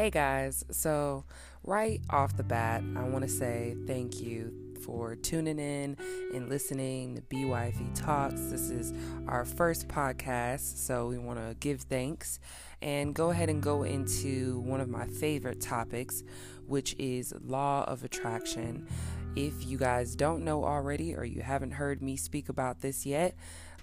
[0.00, 1.24] Hey guys, so
[1.62, 4.50] right off the bat, I want to say thank you
[4.82, 5.94] for tuning in
[6.32, 8.40] and listening to BYV Talks.
[8.44, 8.94] This is
[9.28, 12.40] our first podcast, so we want to give thanks
[12.80, 16.22] and go ahead and go into one of my favorite topics,
[16.66, 18.88] which is law of attraction.
[19.36, 23.34] If you guys don't know already or you haven't heard me speak about this yet,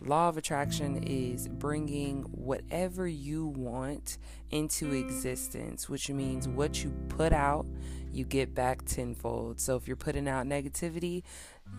[0.01, 4.19] Law of attraction is bringing whatever you want
[4.51, 7.65] into existence, which means what you put out,
[8.11, 9.59] you get back tenfold.
[9.59, 11.23] So if you're putting out negativity,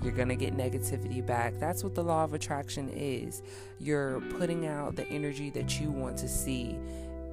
[0.03, 1.55] you're going to get negativity back.
[1.61, 3.43] That's what the law of attraction is.
[3.79, 6.77] You're putting out the energy that you want to see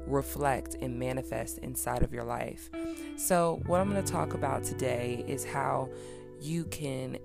[0.08, 2.70] reflect and manifest inside of your life.
[3.17, 5.90] So, what I'm going to talk about today is how
[6.41, 7.17] you can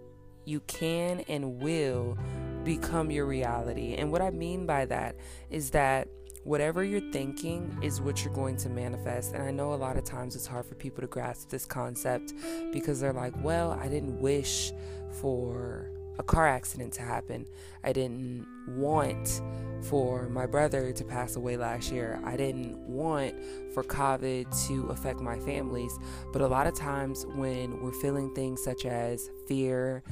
[0.45, 2.19] you can and will
[2.65, 3.95] become your reality.
[3.95, 5.17] And what I mean by that
[5.51, 6.09] is that
[6.45, 9.35] whatever you're thinking is what you're going to manifest.
[9.35, 12.33] And I know a lot of times it's hard for people to grasp this concept
[12.73, 14.73] because they're like, well, I didn't wish
[15.21, 17.47] for a car accident to happen.
[17.85, 19.41] I didn't want
[19.83, 22.21] for my brother to pass away last year.
[22.25, 23.35] I didn't want
[23.73, 25.99] for COVID to affect my families.
[26.33, 30.03] But a lot of times when we're feeling things such as fear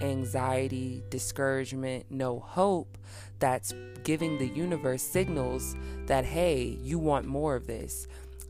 [0.00, 2.98] anxiety, discouragement, no hope,
[3.38, 5.74] that's giving the universe signals
[6.06, 8.06] that, hey, you want more of this.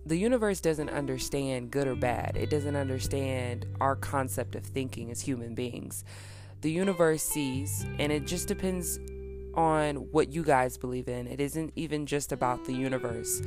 [0.06, 5.20] The universe doesn't understand good or bad, it doesn't understand our concept of thinking as
[5.20, 6.04] human beings.
[6.60, 8.98] The universe sees, and it just depends
[9.56, 11.26] on what you guys believe in.
[11.26, 13.42] It isn't even just about the universe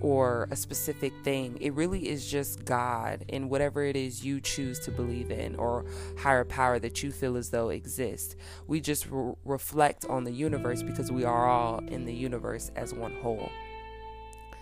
[0.00, 1.58] or a specific thing.
[1.60, 5.84] It really is just God and whatever it is you choose to believe in or
[6.18, 8.36] higher power that you feel as though exists.
[8.66, 12.94] We just re- reflect on the universe because we are all in the universe as
[12.94, 13.50] one whole.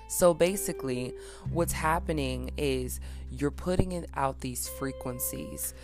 [0.09, 1.13] So basically,
[1.51, 2.99] what's happening is
[3.31, 5.75] you're putting out these frequencies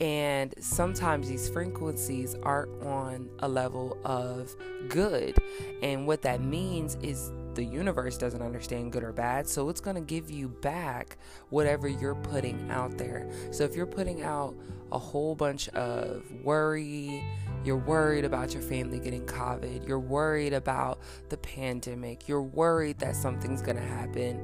[0.00, 4.54] and sometimes these frequencies aren't on a level of
[4.88, 5.36] good.
[5.82, 9.48] And what that means is the universe doesn't understand good or bad.
[9.48, 11.18] So it's going to give you back
[11.50, 13.28] whatever you're putting out there.
[13.50, 14.54] So if you're putting out
[14.92, 17.24] a whole bunch of worry,
[17.64, 23.16] you're worried about your family getting COVID, you're worried about the pandemic, you're worried that
[23.16, 24.40] something's going to happen.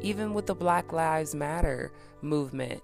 [0.00, 1.92] Even with the Black Lives Matter
[2.22, 2.82] movement,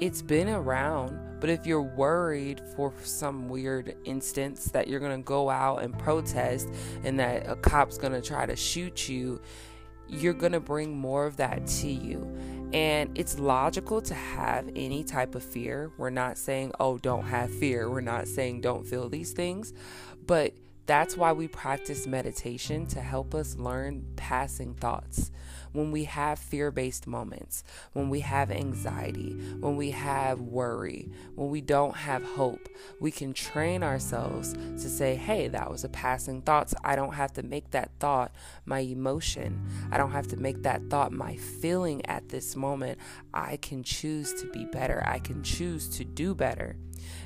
[0.00, 5.24] it's been around, but if you're worried for some weird instance that you're going to
[5.24, 6.68] go out and protest
[7.04, 9.40] and that a cop's going to try to shoot you,
[10.08, 12.26] you're going to bring more of that to you.
[12.72, 15.92] And it's logical to have any type of fear.
[15.98, 17.90] We're not saying, oh, don't have fear.
[17.90, 19.74] We're not saying don't feel these things.
[20.26, 20.54] But
[20.86, 25.30] that's why we practice meditation to help us learn passing thoughts
[25.72, 31.50] when we have fear based moments, when we have anxiety, when we have worry, when
[31.50, 32.68] we don't have hope,
[33.00, 36.70] we can train ourselves to say, hey, that was a passing thought.
[36.70, 38.32] So I don't have to make that thought
[38.64, 39.66] my emotion.
[39.90, 42.98] I don't have to make that thought my feeling at this moment.
[43.32, 45.02] I can choose to be better.
[45.06, 46.76] I can choose to do better.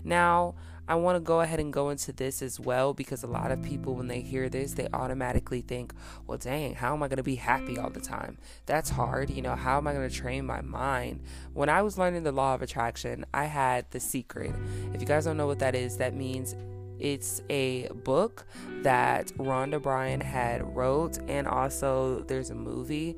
[0.05, 0.55] Now,
[0.87, 3.63] I want to go ahead and go into this as well because a lot of
[3.63, 5.95] people, when they hear this, they automatically think,
[6.27, 8.37] well, dang, how am I going to be happy all the time?
[8.67, 9.31] That's hard.
[9.31, 11.21] You know, how am I going to train my mind?
[11.55, 14.55] When I was learning the law of attraction, I had The Secret.
[14.93, 16.55] If you guys don't know what that is, that means
[16.99, 18.47] it's a book
[18.83, 23.17] that Rhonda Byrne had wrote, and also there's a movie.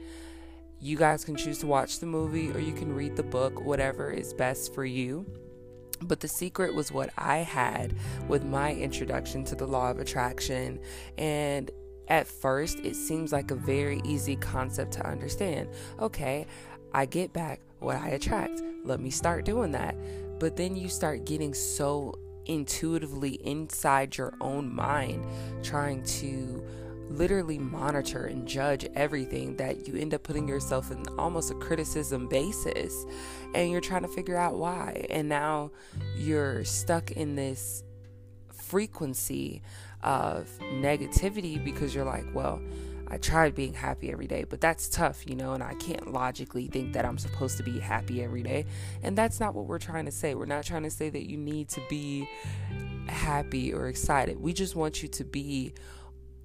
[0.79, 4.11] You guys can choose to watch the movie or you can read the book, whatever
[4.11, 5.27] is best for you.
[6.03, 7.95] But the secret was what I had
[8.29, 10.81] with my introduction to the law of attraction.
[11.17, 11.71] And
[12.09, 15.69] at first, it seems like a very easy concept to understand.
[15.99, 16.47] Okay,
[16.93, 18.63] I get back what I attract.
[18.85, 19.97] Let me start doing that.
[20.39, 22.15] But then you start getting so
[22.45, 25.27] intuitively inside your own mind,
[25.63, 26.65] trying to
[27.09, 32.29] literally monitor and judge everything that you end up putting yourself in almost a criticism
[32.29, 33.07] basis
[33.55, 35.71] and you're trying to figure out why and now
[36.17, 37.85] you're stuck in this
[38.53, 39.63] frequency
[40.03, 42.61] of negativity because you're like well
[43.09, 46.67] I tried being happy every day, but that's tough, you know, and I can't logically
[46.67, 48.67] think that I'm supposed to be happy every day.
[49.03, 50.35] And that's not what we're trying to say.
[50.35, 52.29] We're not trying to say that you need to be
[53.07, 54.41] happy or excited.
[54.41, 55.73] We just want you to be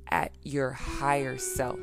[0.10, 1.80] at your higher self.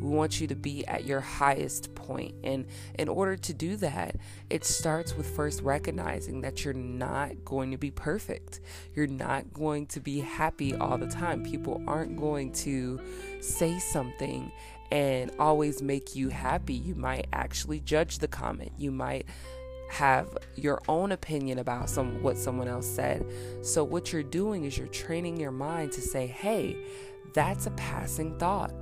[0.00, 2.34] We want you to be at your highest point.
[2.44, 2.66] And
[2.98, 4.16] in order to do that,
[4.50, 8.60] it starts with first recognizing that you're not going to be perfect.
[8.94, 11.42] You're not going to be happy all the time.
[11.42, 13.00] People aren't going to
[13.40, 14.52] say something
[14.90, 16.74] and always make you happy.
[16.74, 18.72] You might actually judge the comment.
[18.78, 19.26] You might
[19.88, 23.24] have your own opinion about some what someone else said.
[23.62, 26.76] So what you're doing is you're training your mind to say, "Hey,
[27.36, 28.72] that's a passing thought.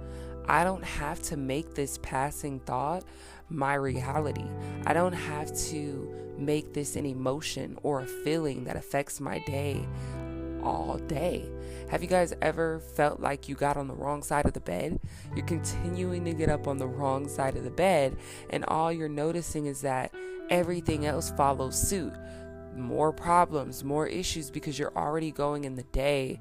[0.46, 3.02] I don't have to make this passing thought
[3.50, 4.44] my reality.
[4.86, 9.84] I don't have to make this an emotion or a feeling that affects my day
[10.62, 11.44] all day.
[11.90, 15.00] Have you guys ever felt like you got on the wrong side of the bed?
[15.34, 18.16] You're continuing to get up on the wrong side of the bed,
[18.50, 20.14] and all you're noticing is that
[20.48, 22.14] everything else follows suit.
[22.76, 26.40] More problems, more issues because you're already going in the day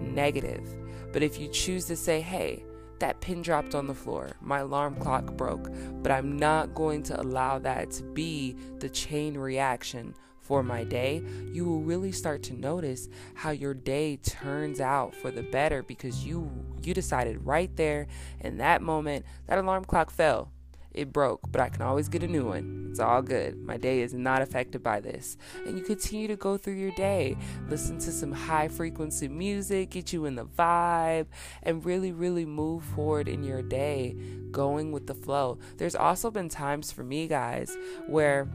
[0.00, 0.83] negative.
[1.14, 2.64] But if you choose to say, hey,
[2.98, 5.70] that pin dropped on the floor, my alarm clock broke,
[6.02, 11.22] but I'm not going to allow that to be the chain reaction for my day,
[11.52, 16.26] you will really start to notice how your day turns out for the better because
[16.26, 16.50] you
[16.82, 18.08] you decided right there
[18.40, 20.50] in that moment that alarm clock fell
[20.94, 22.88] it broke, but I can always get a new one.
[22.90, 23.60] It's all good.
[23.60, 25.36] My day is not affected by this.
[25.66, 27.36] And you continue to go through your day,
[27.68, 31.26] listen to some high frequency music, get you in the vibe,
[31.64, 34.16] and really, really move forward in your day,
[34.52, 35.58] going with the flow.
[35.76, 37.76] There's also been times for me, guys,
[38.06, 38.48] where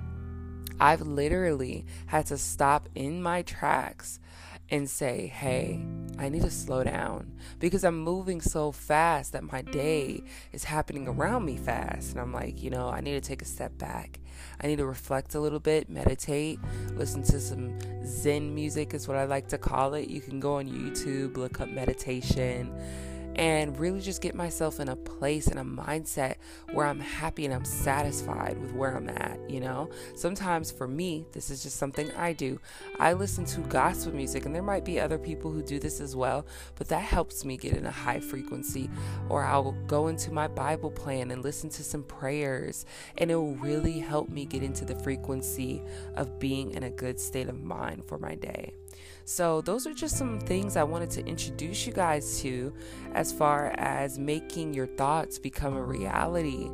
[0.79, 4.21] I've literally had to stop in my tracks
[4.69, 5.83] and say, hey,
[6.19, 10.21] I need to slow down because I'm moving so fast that my day
[10.51, 12.11] is happening around me fast.
[12.11, 14.19] And I'm like, you know, I need to take a step back.
[14.59, 16.59] I need to reflect a little bit, meditate,
[16.95, 20.09] listen to some Zen music, is what I like to call it.
[20.09, 22.77] You can go on YouTube, look up meditation
[23.35, 26.35] and really just get myself in a place and a mindset
[26.73, 29.89] where I'm happy and I'm satisfied with where I'm at, you know?
[30.15, 32.59] Sometimes for me, this is just something I do.
[32.99, 36.15] I listen to gospel music, and there might be other people who do this as
[36.15, 36.45] well,
[36.75, 38.89] but that helps me get in a high frequency.
[39.29, 42.85] Or I'll go into my Bible plan and listen to some prayers,
[43.17, 45.81] and it will really help me get into the frequency
[46.15, 48.73] of being in a good state of mind for my day.
[49.31, 52.73] So, those are just some things I wanted to introduce you guys to
[53.13, 56.71] as far as making your thoughts become a reality.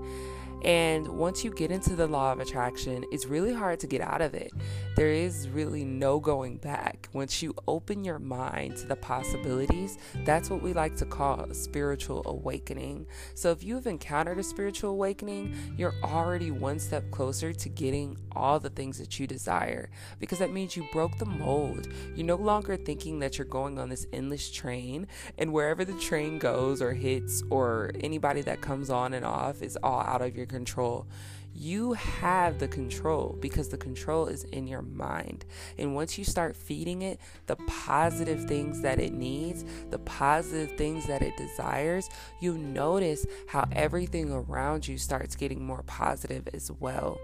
[0.66, 4.20] And once you get into the law of attraction, it's really hard to get out
[4.20, 4.52] of it.
[4.96, 7.08] There is really no going back.
[7.14, 11.54] Once you open your mind to the possibilities, that's what we like to call a
[11.54, 13.06] spiritual awakening.
[13.36, 18.60] So if you've encountered a spiritual awakening, you're already one step closer to getting all
[18.60, 21.90] the things that you desire because that means you broke the mold.
[22.16, 25.06] You're no longer thinking that you're going on this endless train
[25.38, 29.78] and wherever the train goes or hits or anybody that comes on and off is
[29.84, 31.06] all out of your control.
[31.54, 35.46] You have the control because the control is in your mind.
[35.78, 41.08] And once you start feeding it the positive things that it needs, the positive things
[41.08, 42.10] that it desires,
[42.40, 47.20] you notice how everything around you starts getting more positive as well.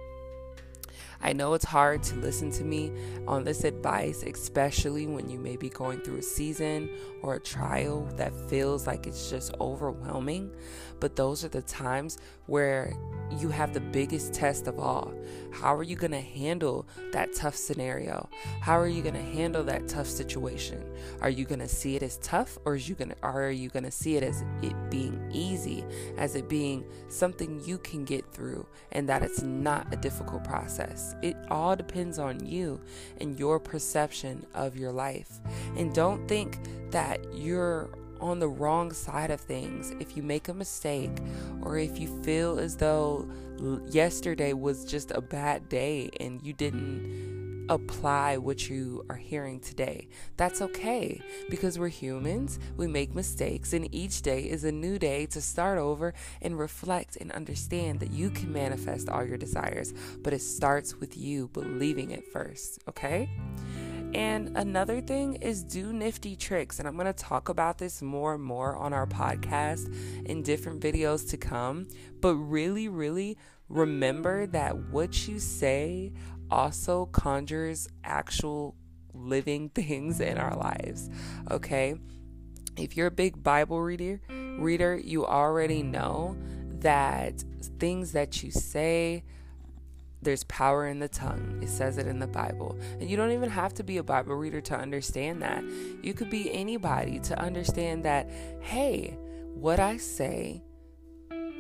[1.24, 2.92] I know it's hard to listen to me
[3.28, 6.90] on this advice, especially when you may be going through a season
[7.22, 10.52] or a trial that feels like it's just overwhelming.
[11.02, 12.94] But those are the times where
[13.40, 15.14] you have the biggest test of all.
[15.52, 18.30] How are you going to handle that tough scenario?
[18.62, 20.84] How are you going to handle that tough situation?
[21.22, 23.92] Are you going to see it as tough or you going are you going to
[23.92, 25.84] see it as it being easy,
[26.18, 31.16] as it being something you can get through and that it's not a difficult process?
[31.22, 32.80] It all depends on you
[33.20, 35.40] and your perception of your life.
[35.76, 36.60] And don't think
[36.92, 37.90] that you're
[38.22, 41.12] on the wrong side of things, if you make a mistake,
[41.62, 43.28] or if you feel as though
[43.90, 50.08] yesterday was just a bad day and you didn't apply what you are hearing today.
[50.36, 55.26] That's okay because we're humans, we make mistakes, and each day is a new day
[55.28, 60.34] to start over and reflect and understand that you can manifest all your desires, but
[60.34, 63.30] it starts with you believing it first, okay?
[64.14, 66.80] And another thing is do nifty tricks.
[66.80, 69.94] And I'm going to talk about this more and more on our podcast
[70.26, 71.88] in different videos to come.
[72.20, 73.38] But really, really
[73.70, 76.12] remember that what you say
[76.50, 78.76] also conjures actual
[79.14, 81.10] living things in our lives.
[81.50, 81.96] Okay?
[82.78, 86.38] If you're a big Bible reader, reader, you already know
[86.80, 87.44] that
[87.80, 89.24] things that you say
[90.22, 91.60] there's power in the tongue.
[91.62, 92.78] It says it in the Bible.
[93.00, 95.64] And you don't even have to be a Bible reader to understand that.
[96.04, 98.30] You could be anybody to understand that,
[98.62, 99.18] hey,
[99.54, 100.64] what I say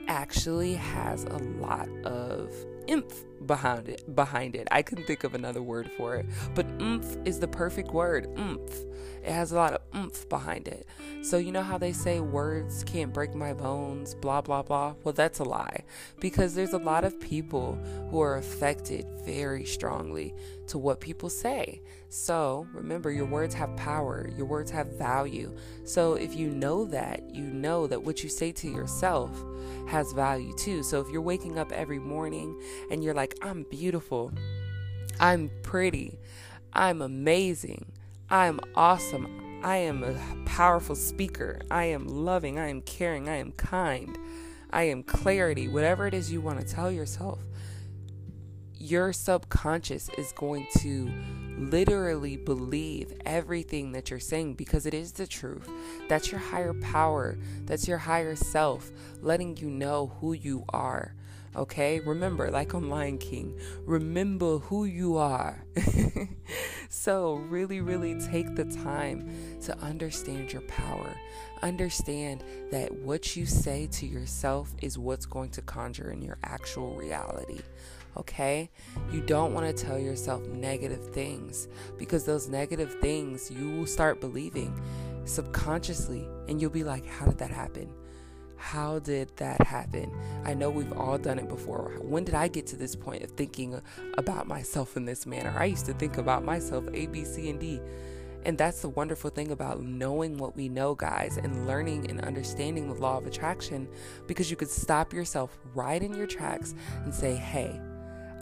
[0.07, 2.51] actually has a lot of
[2.87, 4.67] imph behind it behind it.
[4.71, 6.25] I couldn't think of another word for it.
[6.55, 8.27] But oomph is the perfect word.
[8.37, 8.73] Oomph.
[9.23, 10.87] It has a lot of oomph behind it.
[11.21, 14.95] So, you know how they say words can't break my bones, blah, blah, blah?
[15.03, 15.83] Well, that's a lie
[16.19, 17.75] because there's a lot of people
[18.09, 20.33] who are affected very strongly
[20.67, 21.81] to what people say.
[22.09, 25.55] So, remember, your words have power, your words have value.
[25.83, 29.31] So, if you know that, you know that what you say to yourself
[29.87, 30.81] has value too.
[30.81, 34.31] So, if you're waking up every morning and you're like, I'm beautiful,
[35.19, 36.19] I'm pretty,
[36.73, 37.91] I'm amazing,
[38.29, 41.61] I'm awesome, I am a powerful speaker.
[41.69, 42.57] I am loving.
[42.57, 43.29] I am caring.
[43.29, 44.17] I am kind.
[44.71, 45.67] I am clarity.
[45.67, 47.39] Whatever it is you want to tell yourself,
[48.73, 51.11] your subconscious is going to
[51.57, 55.69] literally believe everything that you're saying because it is the truth.
[56.09, 57.37] That's your higher power.
[57.65, 58.89] That's your higher self
[59.21, 61.13] letting you know who you are.
[61.53, 65.65] Okay, remember, like on Lion King, remember who you are.
[66.89, 69.29] so, really, really take the time
[69.63, 71.13] to understand your power.
[71.61, 76.95] Understand that what you say to yourself is what's going to conjure in your actual
[76.95, 77.59] reality.
[78.15, 78.69] Okay,
[79.11, 81.67] you don't want to tell yourself negative things
[81.97, 84.81] because those negative things you will start believing
[85.25, 87.93] subconsciously, and you'll be like, How did that happen?
[88.61, 90.11] How did that happen?
[90.45, 91.97] I know we've all done it before.
[91.99, 93.81] When did I get to this point of thinking
[94.19, 95.53] about myself in this manner?
[95.57, 97.81] I used to think about myself A, B, C, and D.
[98.45, 102.87] And that's the wonderful thing about knowing what we know, guys, and learning and understanding
[102.87, 103.89] the law of attraction
[104.27, 107.81] because you could stop yourself right in your tracks and say, hey,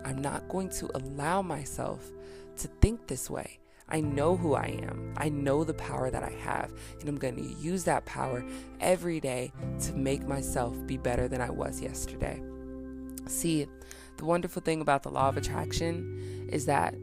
[0.03, 2.11] I'm not going to allow myself
[2.57, 3.58] to think this way.
[3.89, 5.13] I know who I am.
[5.17, 8.45] I know the power that I have, and I'm going to use that power
[8.79, 12.41] every day to make myself be better than I was yesterday.
[13.27, 13.67] See,
[14.17, 16.95] the wonderful thing about the law of attraction is that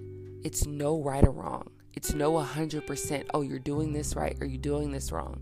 [0.43, 1.71] it's no right or wrong.
[1.95, 5.40] It's no 100%, oh, you're doing this right or you're doing this wrong.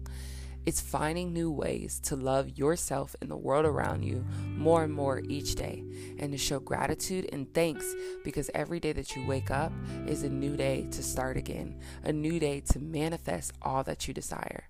[0.67, 5.23] It's finding new ways to love yourself and the world around you more and more
[5.29, 5.85] each day
[6.19, 7.95] and to show gratitude and thanks
[8.25, 9.73] because every day that you wake up
[10.07, 14.15] is a new day to start again, a new day to manifest all that you
[14.15, 14.65] desire.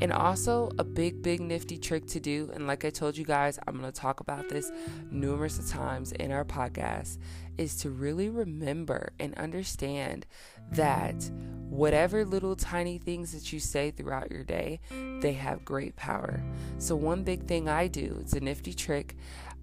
[0.00, 3.60] And also, a big, big nifty trick to do, and like I told you guys,
[3.68, 4.72] I'm to talk about this
[5.12, 7.18] numerous times in our podcast,
[7.56, 10.26] is to really remember and understand
[10.72, 11.30] that
[11.72, 14.78] whatever little tiny things that you say throughout your day,
[15.20, 16.42] they have great power.
[16.76, 19.16] So, one big thing I do, it's a nifty trick.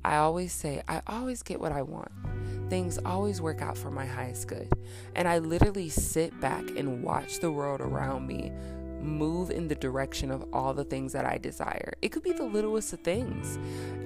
[0.04, 2.12] I always say, I always get what I want.
[2.70, 4.72] Things always work out for my highest good.
[5.14, 8.52] And I literally sit back and watch the world around me
[9.02, 11.94] move in the direction of all the things that I desire.
[12.02, 13.58] It could be the littlest of things,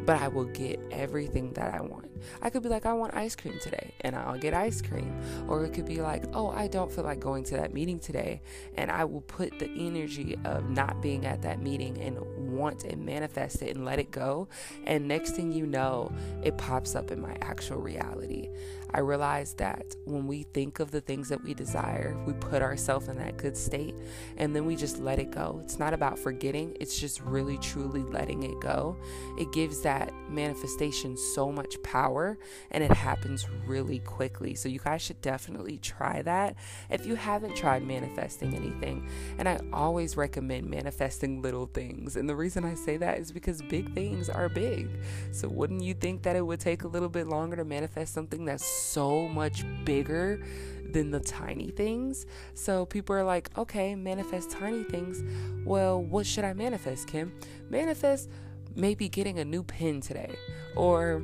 [0.06, 2.10] but I will get everything that I want.
[2.42, 5.14] I could be like, I want ice cream today, and I'll get ice cream.
[5.48, 8.42] Or it could be like, oh, I don't feel like going to that meeting today,
[8.76, 12.18] and I will put the energy of not being at that meeting and
[12.52, 14.48] want and manifest it and let it go.
[14.86, 16.12] And next thing you know,
[16.44, 18.50] it pops up in my actual reality.
[18.94, 23.08] I realize that when we think of the things that we desire, we put ourselves
[23.08, 23.96] in that good state
[24.38, 25.60] and then we just let it go.
[25.64, 28.96] It's not about forgetting, it's just really truly letting it go.
[29.40, 32.38] It gives that manifestation so much power
[32.72, 34.54] and it happens really quickly.
[34.54, 36.56] So, you guys should definitely try that
[36.90, 39.08] if you haven't tried manifesting anything.
[39.38, 42.16] And I always recommend manifesting little things.
[42.16, 44.90] And the reason I say that is because big things are big.
[45.32, 48.46] So, wouldn't you think that it would take a little bit longer to manifest something
[48.46, 50.44] that's so much bigger
[50.92, 52.26] than the tiny things.
[52.54, 55.24] So people are like, okay, manifest tiny things.
[55.66, 57.34] Well, what should I manifest, Kim?
[57.70, 58.30] Manifest
[58.76, 60.36] maybe getting a new pen today
[60.76, 61.22] or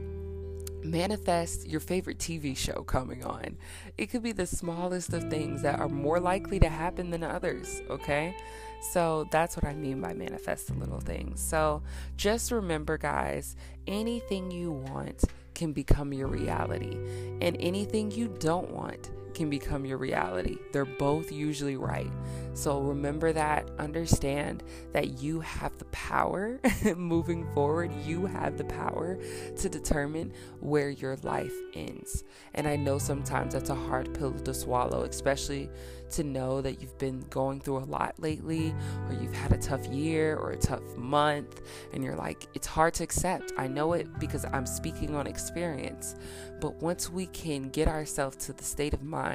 [0.83, 3.57] manifest your favorite TV show coming on.
[3.97, 7.81] It could be the smallest of things that are more likely to happen than others,
[7.89, 8.35] okay?
[8.81, 11.41] So that's what I mean by manifest the little things.
[11.41, 11.81] So
[12.15, 13.55] just remember, guys,
[13.87, 16.97] anything you want can become your reality,
[17.41, 20.57] and anything you don't want can become your reality.
[20.73, 22.11] They're both usually right.
[22.53, 26.59] So remember that, understand that you have the power
[26.97, 29.17] moving forward, you have the power
[29.55, 32.25] to determine where your life ends.
[32.53, 35.69] And I know sometimes that's a hard pill to swallow, especially
[36.11, 38.73] to know that you've been going through a lot lately,
[39.07, 41.61] or you've had a tough year or a tough month,
[41.93, 43.53] and you're like, it's hard to accept.
[43.57, 46.15] I know it because I'm speaking on experience.
[46.59, 49.28] But once we can get ourselves to the state of mind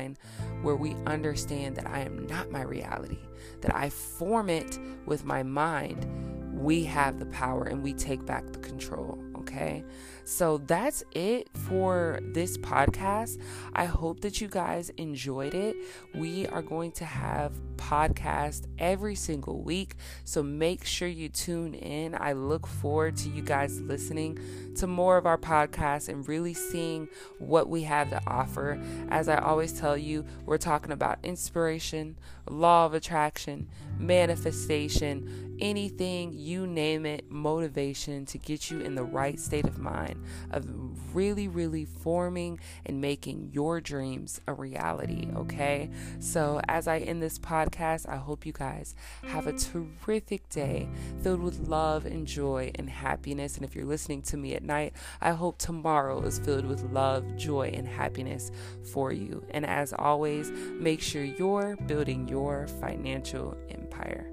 [0.62, 3.18] where we understand that I am not my reality,
[3.60, 6.06] that I form it with my mind,
[6.52, 9.18] we have the power and we take back the control
[9.54, 9.84] Okay.
[10.24, 13.40] So that's it for this podcast.
[13.74, 15.76] I hope that you guys enjoyed it.
[16.14, 19.96] We are going to have podcast every single week.
[20.24, 22.16] So make sure you tune in.
[22.18, 24.38] I look forward to you guys listening
[24.76, 27.08] to more of our podcast and really seeing
[27.38, 28.80] what we have to offer.
[29.10, 32.16] As I always tell you, we're talking about inspiration,
[32.48, 39.38] law of attraction, manifestation, anything, you name it, motivation to get you in the right
[39.38, 40.66] state of mind of
[41.14, 45.28] really, really forming and making your dreams a reality.
[45.34, 45.90] Okay.
[46.18, 48.94] So, as I end this podcast, I hope you guys
[49.28, 50.88] have a terrific day
[51.22, 53.56] filled with love and joy and happiness.
[53.56, 57.36] And if you're listening to me at night, I hope tomorrow is filled with love,
[57.36, 58.50] joy, and happiness
[58.92, 59.44] for you.
[59.50, 64.26] And as always, make sure you're building your financial empire.